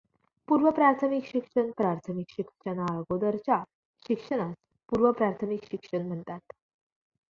[0.47, 3.63] पूर्व प्राथमिक शिक्षण, प्राथमिक शिक्षणाअगोदरच्या
[4.05, 4.55] शिक्षणास
[4.89, 6.53] पूर्व प्राथमिक शिक्षण म्हणतात.